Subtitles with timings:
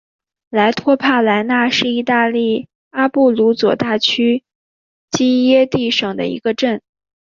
[0.49, 4.43] 莱托帕莱纳是意大利阿布鲁佐大区
[5.11, 6.81] 基耶蒂省的一个镇。